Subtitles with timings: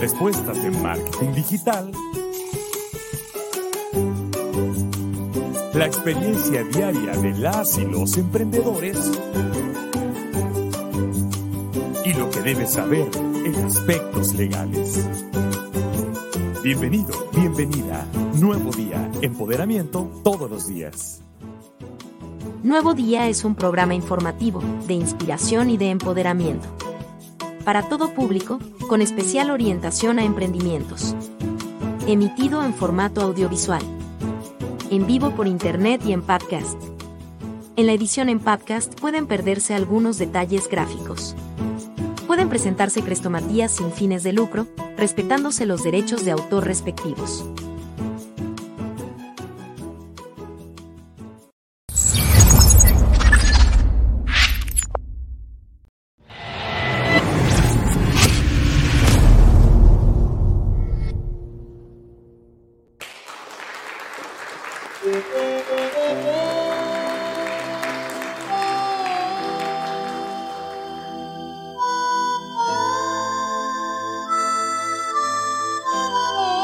[0.00, 1.90] Respuestas de marketing digital.
[5.72, 8.96] La experiencia diaria de las y los emprendedores.
[12.04, 13.08] Y lo que debes saber
[13.44, 15.06] en aspectos legales.
[16.62, 18.06] Bienvenido, bienvenida.
[18.34, 21.22] Nuevo día, empoderamiento todos los días.
[22.62, 26.85] Nuevo Día es un programa informativo, de inspiración y de empoderamiento.
[27.66, 31.16] Para todo público, con especial orientación a emprendimientos.
[32.06, 33.82] Emitido en formato audiovisual.
[34.92, 36.80] En vivo por internet y en podcast.
[37.74, 41.34] En la edición en podcast pueden perderse algunos detalles gráficos.
[42.28, 47.44] Pueden presentarse crestomatías sin fines de lucro, respetándose los derechos de autor respectivos.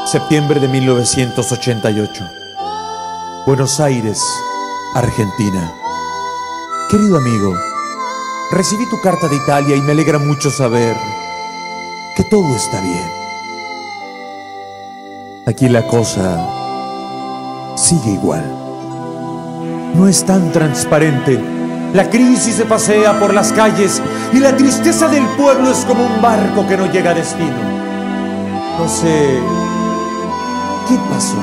[0.05, 2.23] Septiembre de 1988.
[3.47, 4.21] Buenos Aires,
[4.93, 5.73] Argentina.
[6.91, 7.55] Querido amigo,
[8.51, 10.95] recibí tu carta de Italia y me alegra mucho saber
[12.15, 13.11] que todo está bien.
[15.47, 16.62] Aquí la cosa
[17.83, 18.43] sigue igual.
[19.95, 21.39] No es tan transparente.
[21.93, 24.01] La crisis se pasea por las calles
[24.31, 27.57] y la tristeza del pueblo es como un barco que no llega a destino.
[28.79, 29.37] No sé
[30.87, 31.35] qué pasó.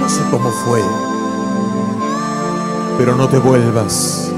[0.00, 0.82] No sé cómo fue.
[2.98, 4.32] Pero no te vuelvas.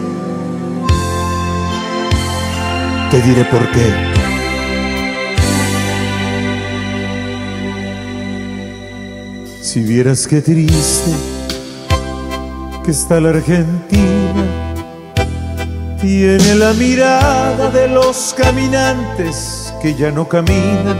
[3.11, 4.18] Te diré por qué.
[9.71, 11.11] Si vieras qué triste
[12.83, 14.73] que está la Argentina,
[16.01, 20.97] tiene la mirada de los caminantes que ya no caminan.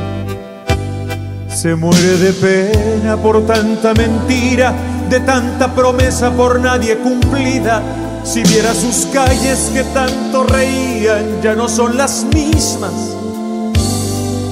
[1.49, 4.75] Se muere de pena por tanta mentira,
[5.09, 7.83] de tanta promesa por nadie cumplida.
[8.23, 12.93] Si viera sus calles que tanto reían, ya no son las mismas.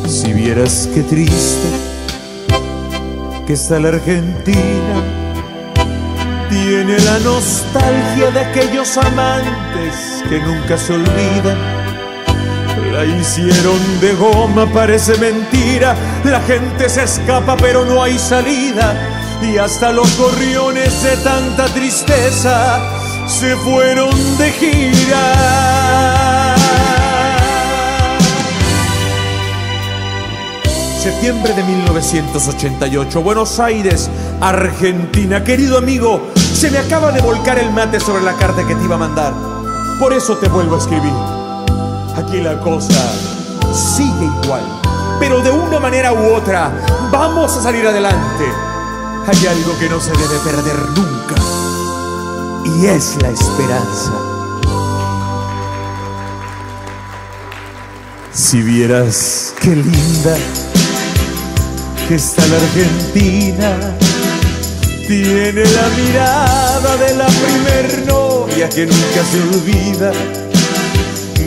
[0.09, 1.95] Si vieras qué triste
[3.46, 5.02] que está la Argentina,
[6.50, 11.56] tiene la nostalgia de aquellos amantes que nunca se olvidan.
[12.92, 15.94] La hicieron de goma, parece mentira.
[16.24, 18.94] La gente se escapa, pero no hay salida.
[19.42, 22.80] Y hasta los gorriones de tanta tristeza
[23.28, 26.25] se fueron de gira.
[31.06, 35.44] Septiembre de 1988, Buenos Aires, Argentina.
[35.44, 38.97] Querido amigo, se me acaba de volcar el mate sobre la carta que te iba
[38.97, 39.33] a mandar.
[40.00, 41.12] Por eso te vuelvo a escribir.
[42.17, 43.00] Aquí la cosa
[43.72, 44.65] sigue igual,
[45.21, 46.72] pero de una manera u otra
[47.12, 48.44] vamos a salir adelante.
[49.28, 51.37] Hay algo que no se debe perder nunca
[52.65, 54.12] y es la esperanza.
[58.33, 60.37] Si vieras qué linda
[62.09, 63.97] que está la Argentina,
[65.09, 70.12] tiene la mirada de la primer novia que nunca se olvida.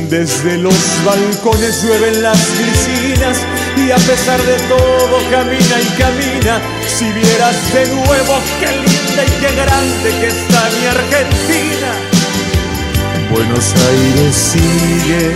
[0.09, 0.75] Desde los
[1.05, 3.37] balcones llueven las glicinas
[3.77, 6.61] y a pesar de todo camina y camina.
[6.87, 11.91] Si vieras de nuevo qué linda y qué grande que está mi Argentina.
[13.31, 15.35] Buenos Aires sigue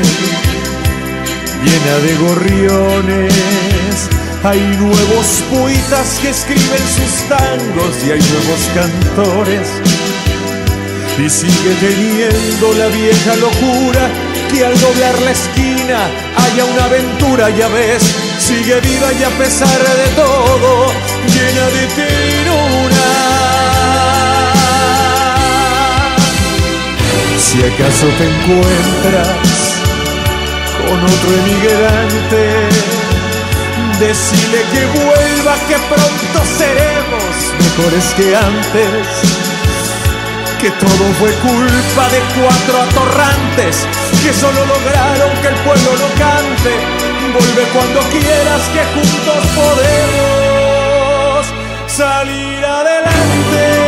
[1.63, 3.82] llena de gorriones.
[4.45, 9.69] Hay nuevos poetas que escriben sus tangos y hay nuevos cantores.
[11.17, 14.09] Y sigue teniendo la vieja locura
[14.51, 18.03] que al doblar la esquina haya una aventura, ya ves,
[18.37, 20.91] sigue viva y a pesar de todo,
[21.25, 23.11] llena de ternura.
[27.39, 29.53] Si acaso te encuentras
[30.85, 33.02] con otro emigrante.
[33.99, 39.07] Decile que vuelva, que pronto seremos mejores que antes.
[40.59, 43.87] Que todo fue culpa de cuatro atorrantes
[44.23, 46.71] que solo lograron que el pueblo no cante.
[47.33, 51.45] Vuelve cuando quieras que juntos podemos
[51.87, 53.82] salir adelante.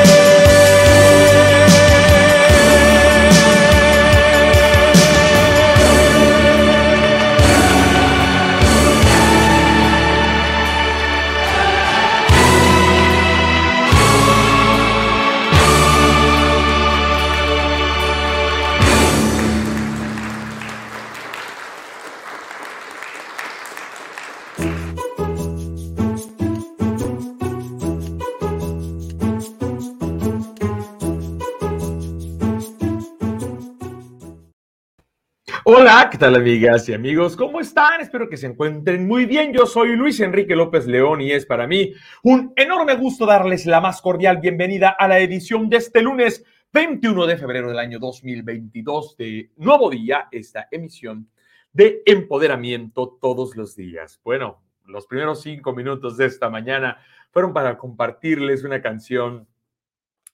[35.78, 37.36] Hola, ¿qué tal amigas y amigos?
[37.36, 38.00] ¿Cómo están?
[38.00, 39.52] Espero que se encuentren muy bien.
[39.52, 41.92] Yo soy Luis Enrique López León y es para mí
[42.24, 47.26] un enorme gusto darles la más cordial bienvenida a la edición de este lunes 21
[47.26, 51.30] de febrero del año 2022 de Nuevo Día, esta emisión
[51.74, 54.22] de empoderamiento todos los días.
[54.24, 57.00] Bueno, los primeros cinco minutos de esta mañana
[57.32, 59.46] fueron para compartirles una canción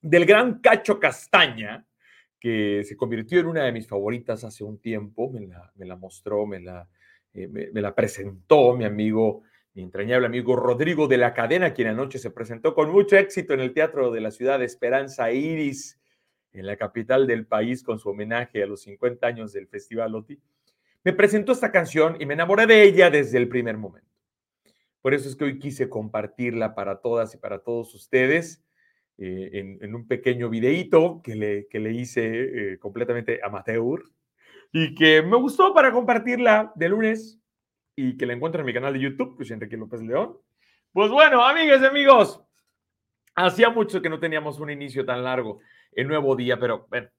[0.03, 1.83] del gran Cacho Castaña,
[2.41, 6.59] que se convirtió en una de mis favoritas hace un tiempo, me la, mostró, me
[6.59, 6.89] la,
[7.35, 9.43] eh, me, la presentó mi amigo,
[9.75, 13.59] mi entrañable amigo Rodrigo de la Cadena, quien anoche se presentó con mucho éxito en
[13.59, 15.99] el Teatro de la Ciudad de Esperanza Iris,
[16.51, 20.39] en la capital del país, con su homenaje a los 50 años del Festival OTI.
[21.03, 24.09] Me presentó esta canción y me enamoré de ella desde el primer momento.
[25.03, 28.63] Por eso es que hoy quise compartirla para todas y para todos ustedes
[29.17, 34.03] eh, en, un pequeño videíto que le, que le hice eh, completamente amateur
[34.71, 37.39] y que me gustó para compartirla de lunes
[37.95, 40.37] y que la encuentro en mi canal de YouTube, Luis Enrique López León.
[40.93, 42.41] Pues bueno, amigas y amigos,
[43.35, 45.59] hacía mucho que no teníamos un inicio tan largo
[45.91, 47.09] en Nuevo Día, pero bueno,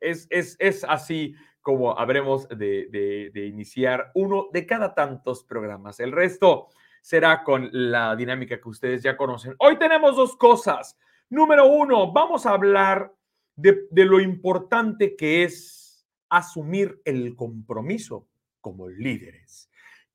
[0.00, 6.00] es, es, es así como habremos de, de, de, iniciar uno de cada tantos programas.
[6.00, 6.68] El resto
[7.08, 9.54] será con la dinámica que ustedes ya conocen.
[9.60, 10.94] Hoy tenemos dos cosas.
[11.30, 13.14] Número uno, vamos a hablar
[13.56, 18.28] de, lo importante que es asumir el compromiso
[18.60, 19.70] como líderes.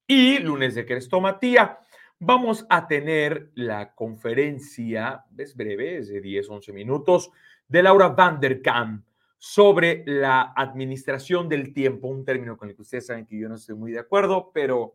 [0.06, 1.80] Y lunes de Crestomatía,
[2.19, 7.31] vamos a tener la conferencia, es breve, es de 10, 11 minutos,
[7.68, 9.04] de Laura Van der Kamp
[9.40, 13.56] sobre la administración del tiempo, un término con el que ustedes saben que yo no
[13.56, 14.94] estoy muy de acuerdo, pero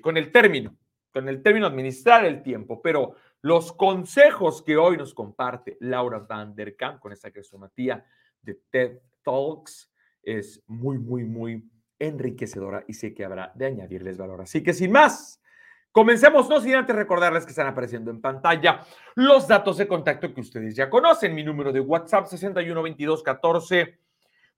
[0.00, 0.74] con el término,
[1.14, 6.56] con el término administrar el tiempo, pero los consejos que hoy nos comparte Laura Van
[6.56, 8.04] der Kamp con esta cresomatía
[8.42, 9.92] de TED Talks
[10.24, 11.70] es muy, muy, muy
[12.00, 14.40] enriquecedora y sé que habrá de añadirles valor.
[14.40, 15.40] Así que sin más,
[15.92, 18.84] comencemos, no sin antes recordarles que están apareciendo en pantalla
[19.14, 21.32] los datos de contacto que ustedes ya conocen.
[21.32, 24.00] Mi número de WhatsApp 612214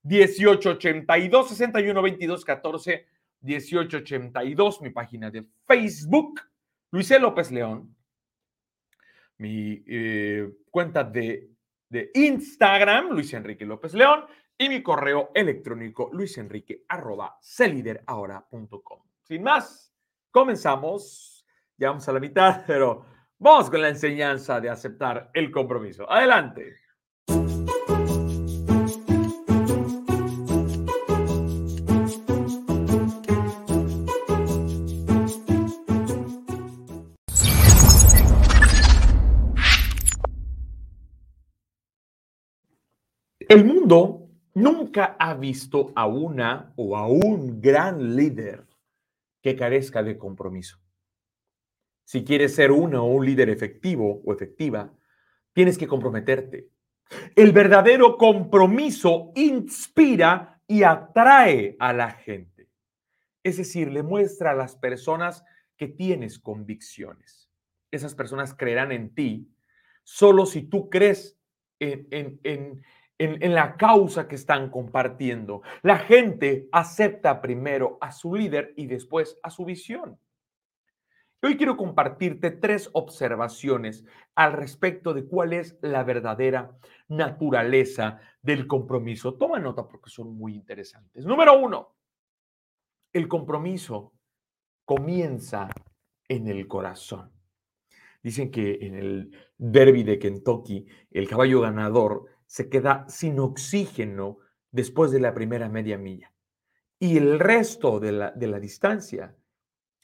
[0.01, 3.16] 1882 612214
[3.47, 6.41] 1882, mi página de Facebook,
[6.91, 7.95] Luis López León,
[9.37, 11.51] mi eh, cuenta de,
[11.89, 14.25] de, Instagram, Luis Enrique López León,
[14.57, 17.83] y mi correo electrónico, luisenrique arroba Sin
[19.43, 19.93] más,
[20.31, 21.45] comenzamos.
[21.77, 23.05] Ya vamos a la mitad, pero
[23.37, 26.11] vamos con la enseñanza de aceptar el compromiso.
[26.11, 26.86] Adelante.
[43.49, 48.67] El mundo nunca ha visto a una o a un gran líder
[49.41, 50.79] que carezca de compromiso.
[52.03, 54.93] Si quieres ser una o un líder efectivo o efectiva,
[55.53, 56.69] tienes que comprometerte.
[57.35, 62.69] El verdadero compromiso inspira y atrae a la gente.
[63.43, 65.45] Es decir, le muestra a las personas
[65.77, 67.49] que tienes convicciones.
[67.91, 69.49] Esas personas creerán en ti
[70.03, 71.39] solo si tú crees
[71.79, 72.83] en, en, en,
[73.19, 75.61] la causa que están compartiendo.
[75.81, 80.19] La gente acepta primero a su líder y después a su visión.
[81.43, 84.05] Hoy quiero compartirte tres observaciones
[84.35, 86.75] al respecto de cuál es la verdadera
[87.07, 89.35] naturaleza del compromiso.
[89.35, 91.25] Toma nota porque son muy interesantes.
[91.25, 91.95] Número uno,
[93.13, 94.13] el compromiso
[94.83, 95.69] comienza
[96.27, 97.31] en el corazón.
[98.23, 104.39] Dicen que en el derby de Kentucky, el caballo ganador se queda sin oxígeno
[104.71, 106.33] después de la primera media milla.
[106.99, 109.35] y el resto de la, de la distancia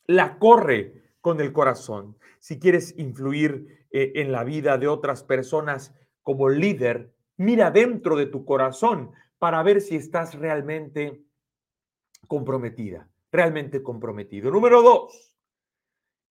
[0.05, 2.17] la corre con el corazón.
[2.39, 8.27] Si quieres influir eh, en la vida de otras personas como líder, mira dentro de
[8.27, 11.23] tu corazón para ver si estás realmente
[12.27, 14.51] comprometida, realmente comprometido.
[14.51, 15.33] Número dos,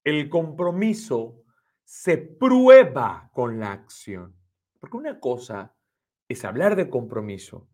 [0.05, 1.43] el compromiso
[1.85, 4.37] se prueba con la acción.
[4.79, 5.75] Porque una cosa
[6.33, 7.69] es hablar de compromiso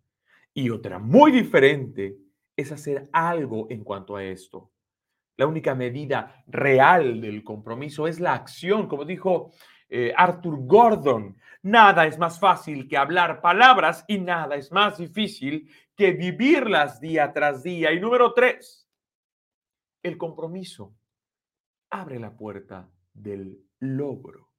[0.53, 2.17] y otra muy diferente
[2.57, 4.73] es hacer algo en cuanto a esto.
[5.37, 9.53] La única medida real del compromiso es la acción, como dijo
[9.89, 11.37] eh, Arthur Gordon.
[11.63, 17.33] Nada es más fácil que hablar palabras y nada es más difícil que vivirlas día
[17.33, 17.93] tras día.
[17.93, 18.89] Y número tres,
[20.03, 20.97] el compromiso
[21.91, 24.51] abre la puerta del logro.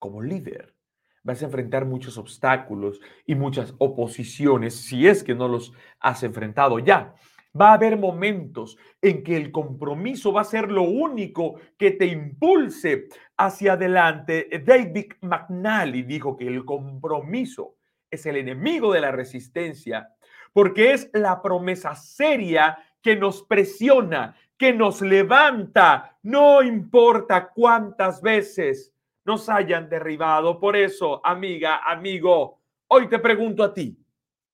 [0.00, 0.74] Como líder,
[1.22, 6.78] vas a enfrentar muchos obstáculos y muchas oposiciones si es que no los has enfrentado
[6.78, 7.14] ya.
[7.58, 12.06] Va a haber momentos en que el compromiso va a ser lo único que te
[12.06, 14.48] impulse hacia adelante.
[14.64, 17.76] David McNally dijo que el compromiso
[18.10, 20.14] es el enemigo de la resistencia
[20.52, 28.92] porque es la promesa seria que nos presiona, que nos levanta, no importa cuántas veces
[29.30, 30.58] nos hayan derribado.
[30.58, 33.96] Por eso, amiga, amigo, hoy te pregunto a ti,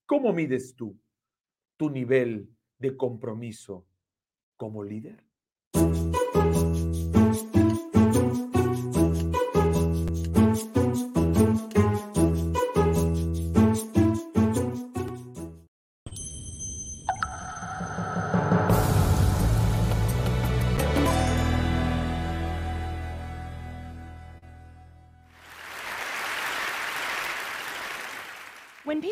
[0.04, 0.94] ¿cómo mides tú
[1.78, 3.86] tu nivel de compromiso
[4.54, 5.25] como líder?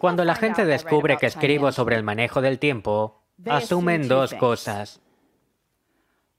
[0.01, 5.01] Cuando la gente descubre que escribo sobre el manejo del tiempo, asumen dos cosas.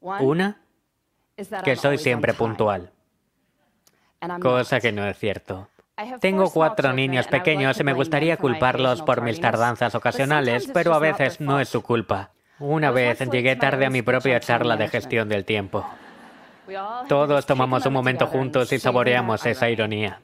[0.01, 0.61] Una,
[1.63, 2.91] que soy siempre puntual,
[4.39, 5.69] cosa que no es cierto.
[6.19, 11.39] Tengo cuatro niños pequeños y me gustaría culparlos por mis tardanzas ocasionales, pero a veces
[11.39, 12.31] no es su culpa.
[12.59, 15.85] Una vez llegué tarde a mi propia charla de gestión del tiempo.
[17.07, 20.21] Todos tomamos un momento juntos y saboreamos esa ironía.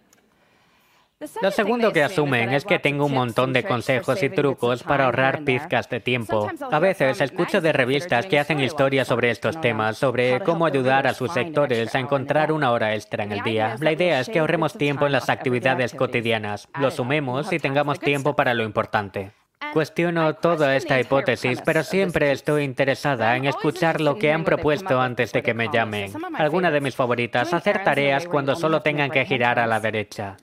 [1.41, 5.43] Lo segundo que asumen es que tengo un montón de consejos y trucos para ahorrar
[5.43, 6.49] pizcas de tiempo.
[6.71, 11.13] A veces escucho de revistas que hacen historias sobre estos temas, sobre cómo ayudar a
[11.13, 13.75] sus sectores a encontrar una hora extra en el día.
[13.79, 18.35] La idea es que ahorremos tiempo en las actividades cotidianas, lo sumemos y tengamos tiempo
[18.35, 19.31] para lo importante.
[19.73, 25.31] Cuestiono toda esta hipótesis, pero siempre estoy interesada en escuchar lo que han propuesto antes
[25.31, 26.11] de que me llamen.
[26.33, 30.35] Alguna de mis favoritas, hacer tareas cuando solo tengan que girar a la derecha.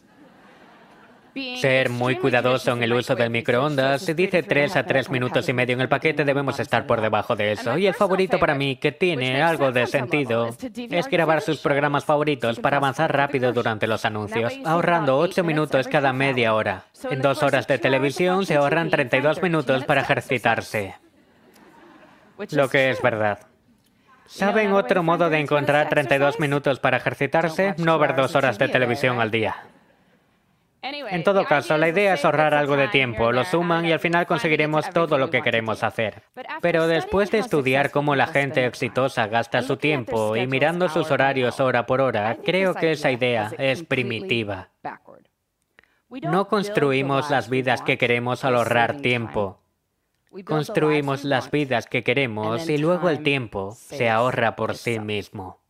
[1.61, 4.03] Ser muy cuidadoso en el uso del microondas.
[4.03, 7.37] Si dice 3 a 3 minutos y medio en el paquete, debemos estar por debajo
[7.37, 7.77] de eso.
[7.79, 10.51] Y el favorito para mí, que tiene algo de sentido,
[10.91, 16.13] es grabar sus programas favoritos para avanzar rápido durante los anuncios, ahorrando 8 minutos cada
[16.13, 16.85] media hora.
[17.11, 20.95] En dos horas de televisión se ahorran 32 minutos para ejercitarse.
[22.53, 23.41] Lo que es verdad.
[24.27, 27.75] ¿Saben otro modo de encontrar 32 minutos para ejercitarse?
[27.79, 29.57] No ver dos horas de televisión al día.
[30.83, 34.27] En todo caso, la idea es ahorrar algo de tiempo, lo suman y al final
[34.27, 36.23] conseguiremos todo lo que queremos hacer.
[36.61, 41.59] Pero después de estudiar cómo la gente exitosa gasta su tiempo y mirando sus horarios
[41.59, 44.71] hora por hora, creo que esa idea es primitiva.
[46.23, 49.61] No construimos las vidas que queremos al ahorrar tiempo.
[50.45, 55.61] Construimos las vidas que queremos y luego el tiempo se ahorra por sí mismo.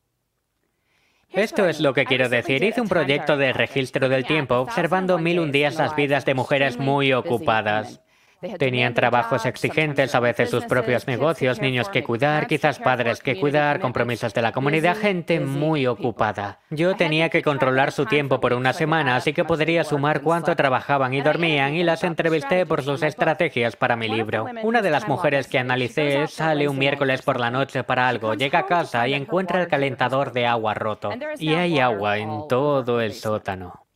[1.32, 2.64] Esto es lo que quiero decir.
[2.64, 6.78] Hice un proyecto de registro del tiempo observando mil un días las vidas de mujeres
[6.78, 8.00] muy ocupadas.
[8.58, 13.80] Tenían trabajos exigentes, a veces sus propios negocios, niños que cuidar, quizás padres que cuidar,
[13.80, 16.60] compromisos de la comunidad, gente muy ocupada.
[16.70, 21.14] Yo tenía que controlar su tiempo por una semana, así que podría sumar cuánto trabajaban
[21.14, 24.46] y dormían y las entrevisté por sus estrategias para mi libro.
[24.62, 28.60] Una de las mujeres que analicé sale un miércoles por la noche para algo, llega
[28.60, 31.10] a casa y encuentra el calentador de agua roto.
[31.38, 33.87] Y hay agua en todo el sótano.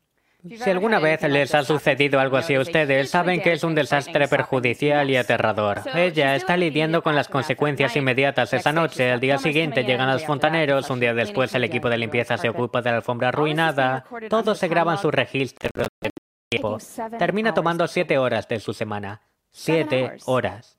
[0.49, 4.27] Si alguna vez les ha sucedido algo así a ustedes, saben que es un desastre
[4.27, 5.83] perjudicial y aterrador.
[5.95, 9.13] Ella está lidiando con las consecuencias inmediatas esa noche.
[9.13, 12.83] Al día siguiente llegan los fontaneros, un día después el equipo de limpieza se ocupa
[12.83, 14.05] de la alfombra arruinada.
[14.29, 15.71] Todos se graban su registro
[16.01, 16.11] de
[16.49, 16.79] tiempo.
[17.19, 19.21] Termina tomando siete horas de su semana.
[19.53, 20.77] Siete horas.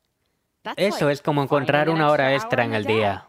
[0.75, 3.27] Eso es como encontrar una hora extra en el día.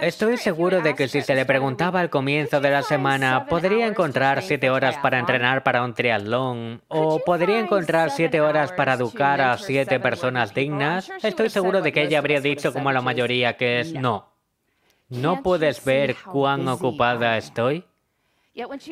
[0.00, 4.42] Estoy seguro de que si se le preguntaba al comienzo de la semana, ¿podría encontrar
[4.42, 6.82] siete horas para entrenar para un triatlón?
[6.88, 11.10] ¿O podría encontrar siete horas para educar a siete personas dignas?
[11.22, 14.32] Estoy seguro de que ella habría dicho como la mayoría que es no.
[15.08, 17.84] ¿No puedes ver cuán ocupada estoy?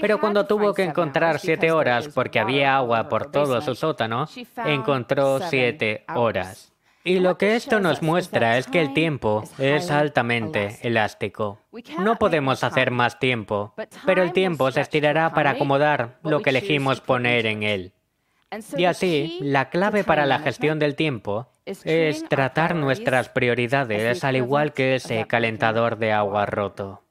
[0.01, 4.29] Pero cuando tuvo que encontrar siete horas porque había agua por todo su sótano,
[4.65, 6.74] encontró siete horas.
[7.07, 11.59] Y lo que esto nos muestra es que el tiempo es altamente elástico.
[11.99, 13.75] No podemos hacer más tiempo,
[14.07, 17.93] pero el tiempo se estirará para acomodar lo que elegimos poner en él.
[18.77, 24.73] Y así, la clave para la gestión del tiempo es tratar nuestras prioridades al igual
[24.73, 27.04] que ese calentador de agua roto.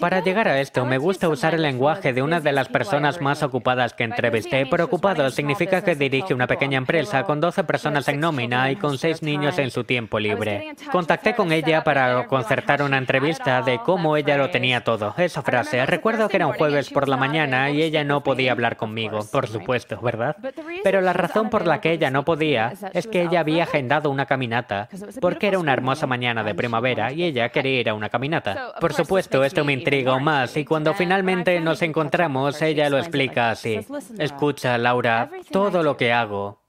[0.00, 3.42] Para llegar a esto, me gusta usar el lenguaje de una de las personas más
[3.42, 4.66] ocupadas que entrevisté.
[4.66, 9.22] Preocupado significa que dirige una pequeña empresa con 12 personas en nómina y con 6
[9.22, 10.74] niños en su tiempo libre.
[10.90, 15.14] Contacté con ella para concertar una entrevista de cómo ella lo tenía todo.
[15.18, 18.76] Esa frase, recuerdo que era un jueves por la mañana y ella no podía hablar
[18.76, 20.36] conmigo, por supuesto, ¿verdad?
[20.82, 24.26] Pero la razón por la que ella no podía es que ella había agendado una
[24.26, 24.88] caminata,
[25.20, 28.72] porque era una hermosa mañana de primavera y ella quería ir a una caminata.
[28.80, 33.80] Por supuesto, esto me intriga más y cuando finalmente nos encontramos, ella lo explica así.
[34.18, 36.62] Escucha, Laura, todo lo que hago,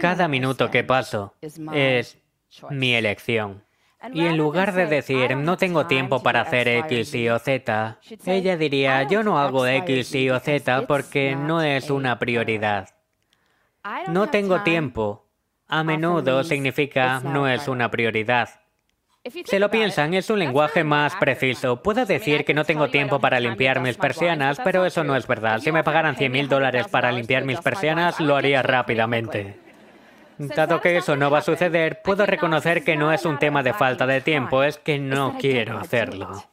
[0.00, 1.34] cada minuto que paso,
[1.72, 2.18] es
[2.70, 3.64] mi elección.
[4.12, 8.56] Y en lugar de decir, no tengo tiempo para hacer X, Y o Z, ella
[8.56, 12.90] diría, yo no hago X, Y o Z porque no es una prioridad.
[14.06, 15.24] No tengo tiempo.
[15.66, 18.57] A menudo significa no es una prioridad.
[19.44, 21.82] Si lo piensan, es un lenguaje más preciso.
[21.82, 25.60] Puedo decir que no tengo tiempo para limpiar mis persianas, pero eso no es verdad.
[25.60, 29.58] Si me pagaran 100 mil dólares para limpiar mis persianas, lo haría rápidamente.
[30.38, 33.72] Dado que eso no va a suceder, puedo reconocer que no es un tema de
[33.72, 36.44] falta de tiempo, es que no quiero hacerlo.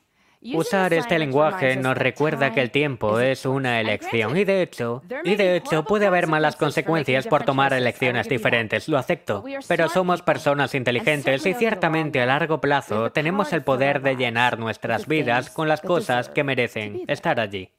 [0.42, 4.38] Usar este lenguaje nos recuerda que el tiempo es una elección.
[4.38, 8.98] y de hecho, y de hecho puede haber malas consecuencias por tomar elecciones diferentes, lo
[8.98, 14.60] acepto, pero somos personas inteligentes y ciertamente a largo plazo tenemos el poder de llenar
[14.60, 17.72] nuestras vidas con las cosas que merecen estar allí.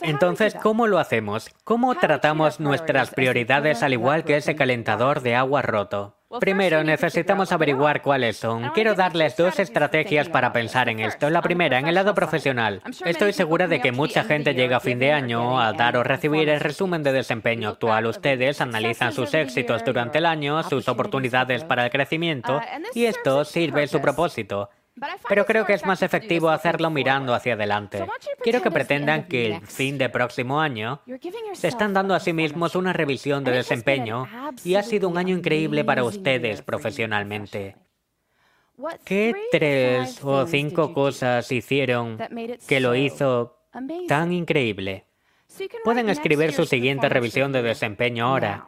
[0.00, 1.50] Entonces, ¿cómo lo hacemos?
[1.64, 6.17] ¿Cómo tratamos nuestras prioridades al igual que ese calentador de agua roto?
[6.40, 8.68] Primero, necesitamos averiguar cuáles son.
[8.74, 11.30] Quiero darles dos estrategias para pensar en esto.
[11.30, 12.82] La primera, en el lado profesional.
[13.06, 16.50] Estoy segura de que mucha gente llega a fin de año a dar o recibir
[16.50, 18.04] el resumen de desempeño actual.
[18.04, 22.60] Ustedes analizan sus éxitos durante el año, sus oportunidades para el crecimiento,
[22.94, 24.68] y esto sirve su propósito.
[25.28, 28.06] Pero creo que es más efectivo hacerlo mirando hacia adelante.
[28.42, 31.00] Quiero que pretendan que el fin de próximo año
[31.52, 34.26] se están dando a sí mismos una revisión de desempeño
[34.64, 37.76] y ha sido un año increíble para ustedes profesionalmente.
[39.04, 42.18] ¿Qué tres o cinco cosas hicieron
[42.68, 43.58] que lo hizo
[44.06, 45.06] tan increíble?
[45.82, 48.66] Pueden escribir su siguiente revisión de desempeño ahora.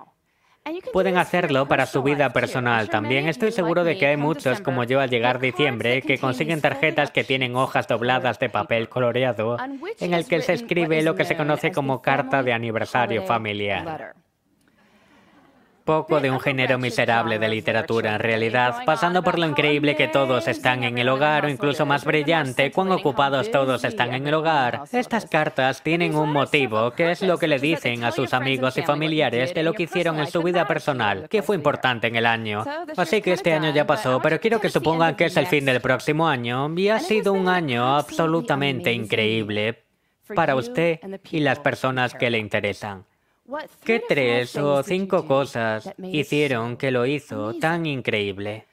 [0.93, 3.29] Pueden hacerlo para su vida personal también.
[3.29, 7.25] Estoy seguro de que hay muchos, como yo al llegar diciembre, que consiguen tarjetas que
[7.25, 9.57] tienen hojas dobladas de papel coloreado
[10.01, 14.15] en el que se escribe lo que se conoce como carta de aniversario familiar
[15.91, 20.47] poco de un género miserable de literatura en realidad, pasando por lo increíble que todos
[20.47, 24.83] están en el hogar o incluso más brillante, cuán ocupados todos están en el hogar.
[24.93, 28.83] Estas cartas tienen un motivo, que es lo que le dicen a sus amigos y
[28.83, 32.65] familiares de lo que hicieron en su vida personal, que fue importante en el año.
[32.97, 35.81] Así que este año ya pasó, pero quiero que supongan que es el fin del
[35.81, 39.83] próximo año y ha sido un año absolutamente increíble
[40.37, 41.01] para usted
[41.33, 43.10] y las personas que le interesan.
[43.85, 48.67] ¿Qué tres o cinco cosas hicieron que lo hizo tan increíble?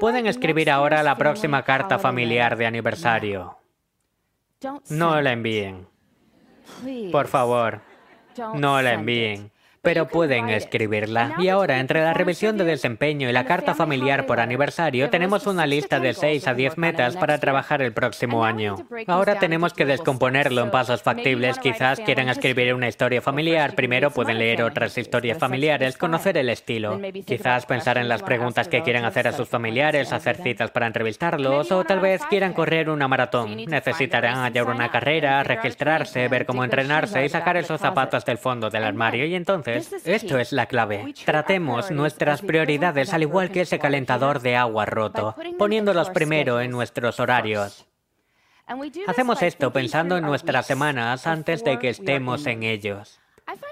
[0.00, 3.56] Pueden escribir ahora la próxima carta familiar de aniversario.
[4.90, 5.88] No la envíen.
[7.10, 7.80] Por favor,
[8.54, 9.50] no la envíen
[9.82, 11.34] pero pueden escribirla.
[11.38, 15.66] Y ahora, entre la revisión de desempeño y la carta familiar por aniversario, tenemos una
[15.66, 18.76] lista de 6 a 10 metas para trabajar el próximo año.
[19.08, 21.58] Ahora tenemos que descomponerlo en pasos factibles.
[21.58, 23.74] Quizás quieran escribir una historia familiar.
[23.74, 27.00] Primero pueden leer otras historias familiares, conocer el estilo.
[27.26, 31.72] Quizás pensar en las preguntas que quieren hacer a sus familiares, hacer citas para entrevistarlos,
[31.72, 33.56] o tal vez quieran correr una maratón.
[33.66, 38.84] Necesitarán hallar una carrera, registrarse, ver cómo entrenarse y sacar esos zapatos del fondo del
[38.84, 39.26] armario.
[39.26, 41.14] Y entonces esto es la clave.
[41.24, 47.20] Tratemos nuestras prioridades al igual que ese calentador de agua roto, poniéndolos primero en nuestros
[47.20, 47.86] horarios.
[49.06, 53.20] Hacemos esto pensando en nuestras semanas antes de que estemos en ellos.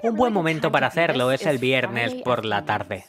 [0.03, 3.05] Un buen momento para hacerlo es el viernes por la tarde.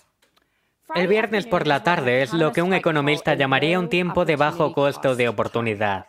[0.95, 4.73] El viernes por la tarde es lo que un economista llamaría un tiempo de bajo
[4.73, 6.07] costo de oportunidad.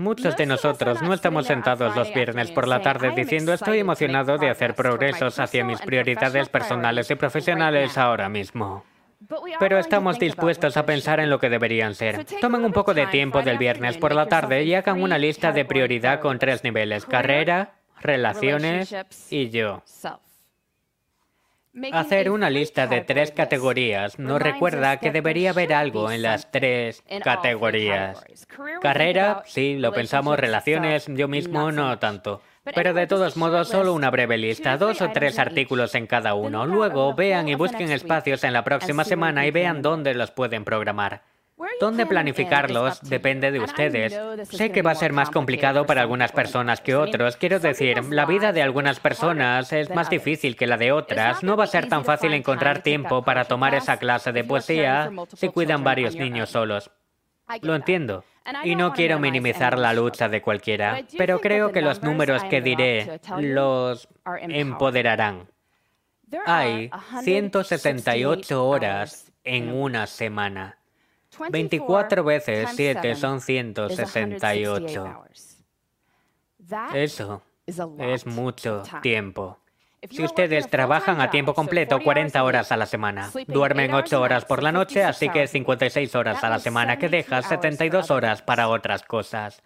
[0.00, 4.48] Muchos de nosotros no estamos sentados los viernes por la tarde diciendo estoy emocionado de
[4.48, 8.82] hacer progresos hacia mis prioridades personales y profesionales ahora mismo.
[9.58, 12.24] Pero estamos dispuestos a pensar en lo que deberían ser.
[12.40, 15.66] Tomen un poco de tiempo del viernes por la tarde y hagan una lista de
[15.66, 18.94] prioridad con tres niveles, carrera, relaciones
[19.28, 19.82] y yo.
[21.92, 27.04] Hacer una lista de tres categorías nos recuerda que debería haber algo en las tres
[27.22, 28.24] categorías.
[28.80, 32.42] Carrera, sí, lo pensamos, relaciones, yo mismo no tanto.
[32.74, 36.66] Pero de todos modos, solo una breve lista, dos o tres artículos en cada uno.
[36.66, 41.22] Luego vean y busquen espacios en la próxima semana y vean dónde los pueden programar.
[41.80, 43.00] ¿Dónde planificarlos?
[43.02, 44.18] Depende de ustedes.
[44.48, 47.36] Sé que va a ser más complicado para algunas personas que otros.
[47.36, 51.42] Quiero decir, la vida de algunas personas es más difícil que la de otras.
[51.42, 55.48] No va a ser tan fácil encontrar tiempo para tomar esa clase de poesía si
[55.48, 56.90] cuidan varios niños solos.
[57.62, 58.24] Lo entiendo.
[58.64, 63.20] Y no quiero minimizar la lucha de cualquiera, pero creo que los números que diré
[63.38, 65.48] los empoderarán.
[66.46, 66.90] Hay
[67.22, 70.79] 168 horas en una semana.
[71.50, 75.24] 24 veces 7 son 168.
[76.94, 77.42] Eso
[77.98, 79.58] es mucho tiempo.
[80.08, 84.62] Si ustedes trabajan a tiempo completo 40 horas a la semana, duermen 8 horas por
[84.62, 89.02] la noche, así que 56 horas a la semana que dejas 72 horas para otras
[89.02, 89.62] cosas.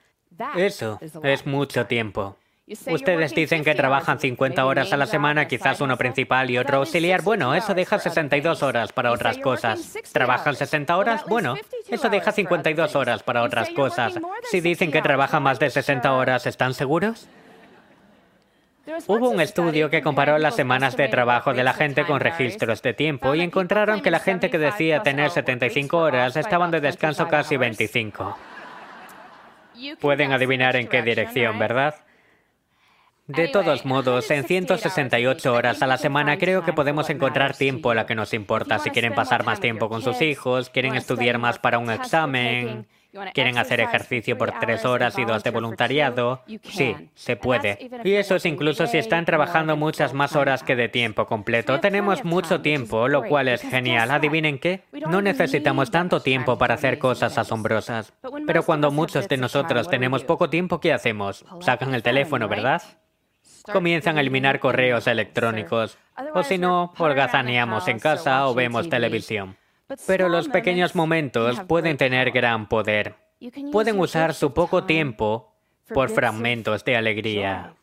[0.57, 2.37] Eso es mucho tiempo.
[2.66, 7.20] Ustedes dicen que trabajan 50 horas a la semana, quizás uno principal y otro auxiliar.
[7.20, 9.98] Bueno, eso deja 62 horas para otras cosas.
[10.12, 11.24] ¿Trabajan 60 horas?
[11.29, 11.57] Bueno,
[11.90, 14.18] eso deja 52 horas para otras cosas.
[14.50, 17.29] Si dicen que trabajan más de 60 horas, ¿están seguros?
[19.07, 22.94] Hubo un estudio que comparó las semanas de trabajo de la gente con registros de
[22.94, 27.59] tiempo y encontraron que la gente que decía tener 75 horas estaban de descanso casi
[27.59, 28.38] 25.
[30.00, 31.94] Pueden adivinar en qué dirección, ¿verdad?
[33.27, 37.95] De todos modos, en 168 horas a la semana creo que podemos encontrar tiempo a
[37.95, 38.79] la que nos importa.
[38.79, 42.87] Si quieren pasar más tiempo con sus hijos, quieren estudiar más para un examen,
[43.33, 47.91] quieren hacer ejercicio por tres horas y dos de voluntariado, sí, se puede.
[48.05, 51.81] Y eso es incluso si están trabajando muchas más horas que de tiempo completo.
[51.81, 54.11] Tenemos mucho tiempo, lo cual es genial.
[54.11, 54.83] ¿Adivinen qué?
[55.09, 58.13] No necesitamos tanto tiempo para hacer cosas asombrosas.
[58.47, 61.47] Pero cuando muchos de nosotros tenemos poco tiempo, ¿qué hacemos?
[61.61, 62.83] Sacan el teléfono, ¿verdad?
[63.72, 65.98] Comienzan a eliminar correos electrónicos,
[66.35, 69.57] o si no, holgazaneamos en casa o vemos televisión.
[70.07, 73.16] Pero los pequeños momentos pueden tener gran poder.
[73.72, 75.55] Pueden usar su poco tiempo
[75.92, 77.74] por fragmentos de alegría.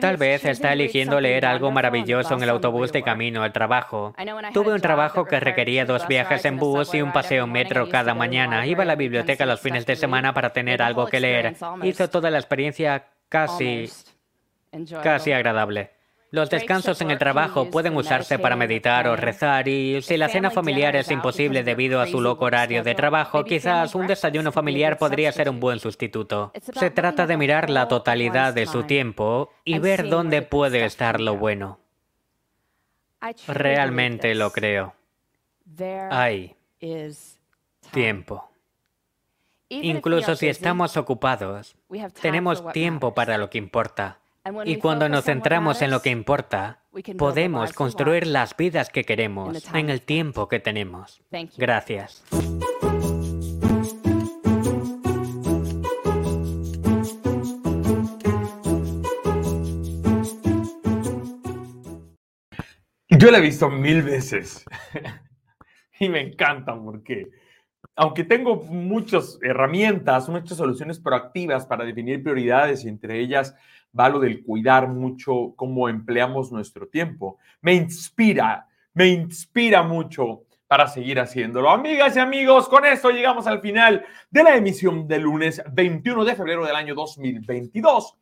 [0.00, 4.14] Tal vez está eligiendo leer algo maravilloso en el autobús de camino al trabajo.
[4.54, 8.14] Tuve un trabajo que requería dos viajes en bus y un paseo en metro cada
[8.14, 8.66] mañana.
[8.66, 11.54] Iba a la biblioteca los fines de semana para tener algo que leer.
[11.82, 13.90] Hizo toda la experiencia casi
[15.02, 15.90] casi agradable.
[16.34, 20.50] Los descansos en el trabajo pueden usarse para meditar o rezar y si la cena
[20.50, 25.30] familiar es imposible debido a su loco horario de trabajo, quizás un desayuno familiar podría
[25.30, 26.50] ser un buen sustituto.
[26.72, 31.36] Se trata de mirar la totalidad de su tiempo y ver dónde puede estar lo
[31.36, 31.78] bueno.
[33.46, 34.92] Realmente lo creo.
[36.10, 36.56] Hay
[37.92, 38.50] tiempo.
[39.68, 41.76] Incluso si estamos ocupados,
[42.20, 44.18] tenemos tiempo para lo que importa.
[44.66, 46.82] Y cuando nos centramos en lo que importa,
[47.16, 51.22] podemos construir las vidas que queremos en el tiempo que tenemos.
[51.56, 52.22] Gracias.
[63.08, 64.66] Yo la he visto mil veces
[66.00, 67.30] y me encanta porque,
[67.96, 73.54] aunque tengo muchas herramientas, muchas soluciones proactivas para definir prioridades y entre ellas
[73.98, 77.38] va lo del cuidar mucho cómo empleamos nuestro tiempo.
[77.60, 81.70] Me inspira, me inspira mucho para seguir haciéndolo.
[81.70, 86.34] Amigas y amigos, con esto llegamos al final de la emisión del lunes 21 de
[86.34, 88.16] febrero del año 2022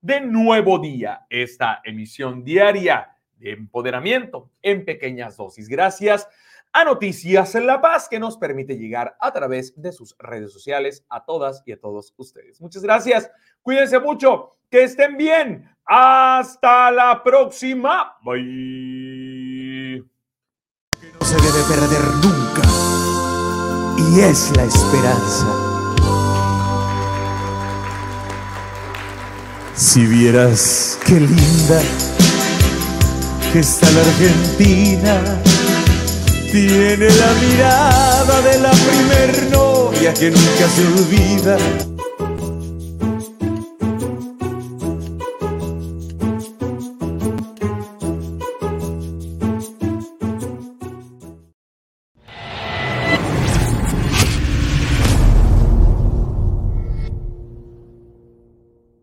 [0.00, 5.68] de Nuevo Día, esta emisión diaria de empoderamiento en pequeñas dosis.
[5.68, 6.26] Gracias
[6.72, 11.04] a Noticias en La Paz que nos permite llegar a través de sus redes sociales
[11.08, 12.60] a todas y a todos ustedes.
[12.60, 13.30] Muchas gracias.
[13.62, 14.56] Cuídense mucho.
[14.70, 15.68] Que estén bien.
[15.84, 18.16] Hasta la próxima.
[18.22, 20.04] Bye.
[21.18, 22.62] No se debe perder nunca.
[23.98, 25.46] Y es la esperanza.
[29.74, 31.82] Si vieras qué linda
[33.52, 35.42] que está la Argentina
[36.50, 41.56] Tiene la mirada de la primer novia que nunca se olvida